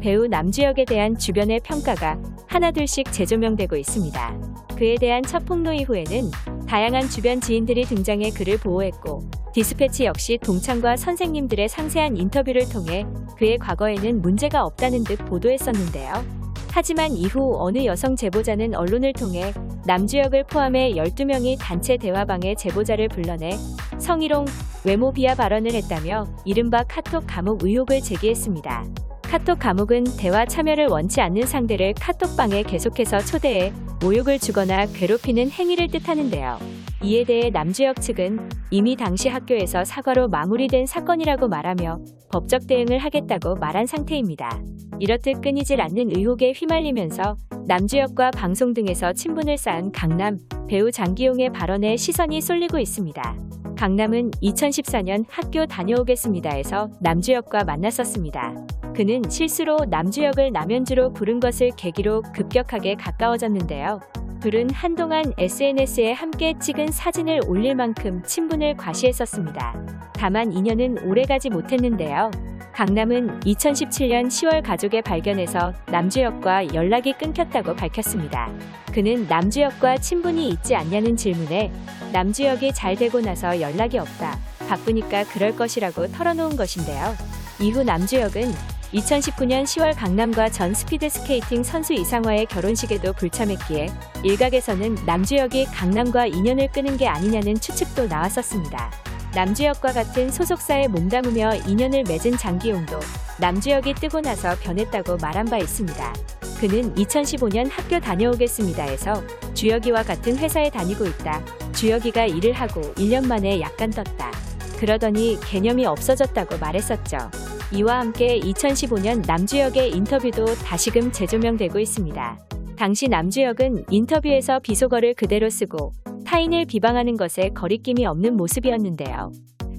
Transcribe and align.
배우 0.00 0.26
남주혁에 0.26 0.84
대한 0.84 1.16
주변의 1.16 1.60
평가가 1.60 2.18
하나둘씩 2.46 3.12
재조명되고 3.12 3.76
있습니다. 3.76 4.40
그에 4.76 4.94
대한 4.96 5.22
첫 5.22 5.44
폭로 5.44 5.72
이후에는 5.72 6.30
다양한 6.68 7.08
주변 7.08 7.40
지인들이 7.40 7.84
등장해 7.84 8.30
그를 8.30 8.58
보호했고 8.58 9.28
디스패치 9.52 10.04
역시 10.04 10.38
동창과 10.42 10.96
선생님들의 10.96 11.68
상세한 11.68 12.16
인터뷰를 12.16 12.68
통해 12.68 13.06
그의 13.36 13.58
과거에는 13.58 14.22
문제가 14.22 14.64
없다는 14.64 15.04
듯 15.04 15.16
보도했었는데요. 15.24 16.38
하지만 16.70 17.12
이후 17.12 17.56
어느 17.58 17.84
여성 17.84 18.14
제보자는 18.14 18.74
언론을 18.74 19.12
통해 19.14 19.52
남주혁을 19.86 20.44
포함해 20.44 20.92
12명이 20.92 21.56
단체 21.58 21.96
대화방에 21.96 22.54
제보자를 22.54 23.08
불러내 23.08 23.50
성희롱, 23.98 24.44
외모 24.84 25.12
비하 25.12 25.34
발언을 25.34 25.72
했다며 25.72 26.26
이른바 26.44 26.84
카톡 26.84 27.24
감옥 27.26 27.64
의혹을 27.64 28.00
제기했습니다. 28.00 28.84
카톡 29.28 29.58
감옥은 29.58 30.04
대화 30.18 30.46
참여를 30.46 30.86
원치 30.86 31.20
않는 31.20 31.42
상대를 31.42 31.92
카톡방에 32.00 32.62
계속해서 32.62 33.20
초대해 33.20 33.74
모욕을 34.00 34.38
주거나 34.38 34.86
괴롭히는 34.86 35.50
행위를 35.50 35.88
뜻하는데요. 35.88 36.58
이에 37.02 37.24
대해 37.24 37.50
남주혁 37.50 38.00
측은 38.00 38.48
이미 38.70 38.96
당시 38.96 39.28
학교에서 39.28 39.84
사과로 39.84 40.28
마무리된 40.28 40.86
사건이라고 40.86 41.48
말하며 41.48 42.00
법적 42.32 42.66
대응을 42.66 42.98
하겠다고 43.00 43.56
말한 43.56 43.84
상태입니다. 43.84 44.62
이렇듯 44.98 45.42
끊이질 45.42 45.82
않는 45.82 46.16
의혹에 46.16 46.54
휘말리면서 46.56 47.36
남주혁과 47.66 48.30
방송 48.30 48.72
등에서 48.72 49.12
친분을 49.12 49.58
쌓은 49.58 49.92
강남 49.92 50.38
배우 50.68 50.90
장기용의 50.90 51.52
발언에 51.52 51.98
시선이 51.98 52.40
쏠리고 52.40 52.78
있습니다. 52.78 53.36
강남은 53.76 54.30
2014년 54.42 55.26
학교 55.28 55.66
다녀오겠습니다에서 55.66 56.88
남주혁과 57.02 57.64
만났었습니다. 57.64 58.54
그는 58.98 59.22
실수로 59.30 59.78
남주혁을 59.88 60.50
남현주로 60.50 61.12
부른 61.12 61.38
것을 61.38 61.70
계기로 61.76 62.20
급격하게 62.34 62.96
가까워졌는데요. 62.96 64.00
둘은 64.40 64.70
한동안 64.70 65.32
SNS에 65.38 66.10
함께 66.10 66.54
찍은 66.58 66.88
사진을 66.88 67.42
올릴 67.46 67.76
만큼 67.76 68.20
친분을 68.24 68.76
과시했었습니다. 68.76 70.10
다만 70.14 70.52
인연은 70.52 71.06
오래가지 71.06 71.48
못했는데요. 71.48 72.32
강남은 72.72 73.38
2017년 73.42 74.26
10월 74.26 74.64
가족의 74.64 75.02
발견에서 75.02 75.74
남주혁과 75.86 76.74
연락이 76.74 77.12
끊겼다고 77.12 77.76
밝혔습니다. 77.76 78.52
그는 78.92 79.28
남주혁과 79.28 79.98
친분이 79.98 80.48
있지 80.48 80.74
않냐는 80.74 81.16
질문에 81.16 81.70
남주혁이 82.12 82.72
잘 82.72 82.96
되고 82.96 83.20
나서 83.20 83.60
연락이 83.60 83.96
없다. 83.96 84.36
바쁘니까 84.68 85.22
그럴 85.26 85.54
것이라고 85.54 86.08
털어놓은 86.08 86.56
것인데요. 86.56 87.14
이후 87.60 87.84
남주혁은 87.84 88.77
2019년 88.92 89.64
10월 89.64 89.94
강남과 89.94 90.48
전 90.48 90.72
스피드 90.72 91.08
스케이팅 91.10 91.62
선수 91.62 91.92
이상화의 91.92 92.46
결혼식에도 92.46 93.12
불참했기에 93.12 93.88
일각에서는 94.24 94.96
남주혁이 95.04 95.66
강남과 95.66 96.26
인연을 96.26 96.72
끊은 96.72 96.96
게 96.96 97.06
아니냐는 97.06 97.54
추측도 97.54 98.06
나왔었습니다. 98.06 98.90
남주혁과 99.34 99.92
같은 99.92 100.30
소속사에 100.30 100.88
몸담으며 100.88 101.56
인연을 101.66 102.04
맺은 102.04 102.38
장기용도 102.38 102.98
남주혁이 103.38 103.94
뜨고 103.94 104.22
나서 104.22 104.56
변했다고 104.62 105.18
말한 105.18 105.46
바 105.46 105.58
있습니다. 105.58 106.14
그는 106.58 106.94
2015년 106.94 107.68
학교 107.70 108.00
다녀오겠습니다에서 108.00 109.22
주혁이와 109.54 110.02
같은 110.02 110.38
회사에 110.38 110.70
다니고 110.70 111.04
있다. 111.04 111.44
주혁이가 111.72 112.24
일을 112.26 112.54
하고 112.54 112.80
1년 112.94 113.26
만에 113.26 113.60
약간 113.60 113.90
떴다. 113.90 114.32
그러더니 114.78 115.38
개념이 115.44 115.84
없어졌다고 115.86 116.56
말했었죠. 116.58 117.30
이와 117.70 118.00
함께 118.00 118.40
2015년 118.40 119.26
남주혁의 119.26 119.90
인터뷰도 119.90 120.46
다시금 120.64 121.12
재조명되고 121.12 121.78
있습니다. 121.78 122.38
당시 122.78 123.08
남주혁은 123.08 123.84
인터뷰에서 123.90 124.58
비속어를 124.60 125.12
그대로 125.12 125.50
쓰고 125.50 125.92
타인을 126.24 126.64
비방하는 126.64 127.18
것에 127.18 127.50
거리낌이 127.50 128.06
없는 128.06 128.38
모습이었는데요. 128.38 129.32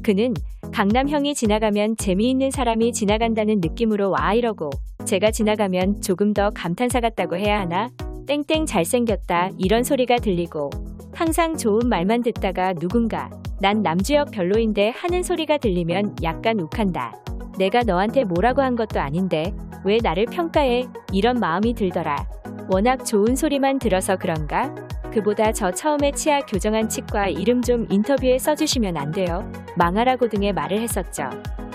그는 0.03 0.35
강남형이 0.71 1.33
지나가면 1.33 1.97
재미있는 1.97 2.51
사람이 2.51 2.93
지나간다는 2.93 3.59
느낌으로 3.59 4.11
와 4.11 4.35
이러고 4.35 4.69
제가 5.05 5.31
지나가면 5.31 6.01
조금 6.01 6.33
더 6.33 6.51
감탄사 6.51 6.99
같다고 6.99 7.37
해야 7.37 7.59
하나? 7.59 7.89
땡땡 8.27 8.67
잘생겼다 8.67 9.49
이런 9.57 9.83
소리가 9.83 10.17
들리고 10.17 10.69
항상 11.11 11.57
좋은 11.57 11.89
말만 11.89 12.21
듣다가 12.21 12.73
누군가 12.73 13.31
난 13.61 13.83
남주혁 13.83 14.31
별로인데 14.31 14.93
하는 14.95 15.21
소리가 15.21 15.57
들리면 15.57 16.15
약간 16.23 16.61
욱한다. 16.61 17.13
내가 17.57 17.83
너한테 17.83 18.23
뭐라고 18.23 18.61
한 18.61 18.77
것도 18.77 19.01
아닌데 19.01 19.53
왜 19.83 19.97
나를 20.01 20.25
평가해? 20.27 20.87
이런 21.11 21.39
마음이 21.39 21.73
들더라. 21.73 22.25
워낙 22.69 23.03
좋은 23.03 23.35
소리만 23.35 23.79
들어서 23.79 24.15
그런가? 24.15 24.73
그보다 25.11 25.51
저 25.51 25.71
처음에 25.71 26.11
치아 26.11 26.39
교정한 26.41 26.87
치과 26.87 27.27
이름 27.27 27.61
좀 27.61 27.85
인터뷰에 27.89 28.37
써주시면 28.37 28.95
안 28.95 29.11
돼요? 29.11 29.51
망하라고 29.75 30.29
등의 30.29 30.53
말을 30.53 30.79
했었죠. 30.79 31.29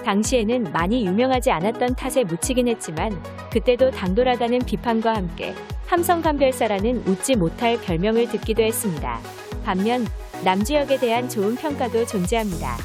당시에는 0.05 0.73
많이 0.73 1.05
유명하지 1.05 1.51
않았던 1.51 1.97
탓에 1.97 2.25
묻히긴 2.25 2.69
했지만 2.69 3.11
그때도 3.51 3.91
당돌하다는 3.91 4.61
비판과 4.61 5.15
함께 5.15 5.55
함성감별사라는 5.87 7.05
웃지 7.07 7.37
못할 7.37 7.79
별명을 7.81 8.29
듣기도 8.29 8.63
했습니다. 8.63 9.19
반면 9.65 10.07
남주혁에 10.45 10.99
대한 10.99 11.29
좋은 11.29 11.57
평가도 11.57 12.07
존재합니다. 12.07 12.77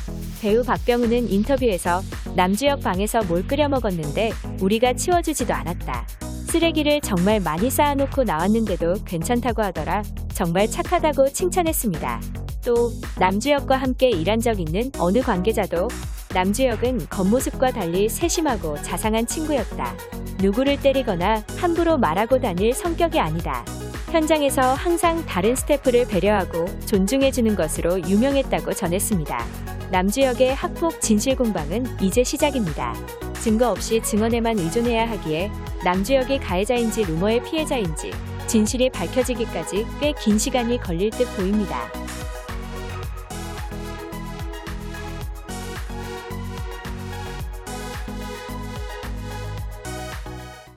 배우 0.42 0.64
박병우는 0.64 1.30
인터뷰에서 1.30 2.02
남주혁 2.36 2.82
방에서 2.82 3.22
뭘 3.24 3.46
끓여 3.46 3.68
먹었는데 3.68 4.32
우리가 4.62 4.94
치워주지도 4.94 5.54
않았다. 5.54 6.08
쓰레기를 6.48 7.02
정말 7.02 7.40
많이 7.40 7.70
쌓아놓고 7.70 8.24
나왔는데도 8.24 9.04
괜찮다고 9.06 9.62
하더라. 9.62 10.02
정말 10.34 10.68
착하다고 10.68 11.30
칭찬했습니다. 11.30 12.22
또 12.66 12.92
남주혁과 13.20 13.78
함께 13.78 14.10
일한 14.10 14.40
적 14.40 14.60
있는 14.60 14.92
어느 14.98 15.22
관계자도 15.22 15.90
남주혁은 16.34 17.08
겉모습과 17.10 17.72
달리 17.72 18.08
세심하고 18.08 18.82
자상한 18.82 19.26
친구였다. 19.26 19.96
누구를 20.42 20.80
때리거나 20.80 21.44
함부로 21.58 21.98
말하고 21.98 22.40
다닐 22.40 22.74
성격이 22.74 23.20
아니다. 23.20 23.66
현장에서 24.12 24.74
항상 24.74 25.24
다른 25.26 25.56
스태프를 25.56 26.08
배려하고 26.08 26.66
존중해주는 26.86 27.56
것으로 27.56 28.00
유명했다고 28.02 28.74
전했습니다. 28.74 29.46
남주혁의 29.92 30.56
학폭 30.56 31.00
진실 31.02 31.36
공방은 31.36 31.86
이제 32.02 32.24
시작입니다. 32.24 32.94
증거 33.42 33.70
없이 33.72 34.02
증언에만 34.02 34.58
의존해야 34.60 35.10
하기에 35.10 35.52
남주혁이 35.84 36.40
가해자인지 36.40 37.04
루머의 37.06 37.44
피해자인지 37.44 38.12
진실이 38.48 38.90
밝혀지기까지 38.90 39.86
꽤 40.02 40.14
긴 40.20 40.38
시간이 40.38 40.80
걸릴 40.80 41.12
듯 41.12 41.26
보입니다. 41.38 41.90